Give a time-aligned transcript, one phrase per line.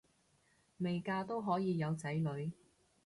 [0.79, 2.51] 未嫁都可以有仔女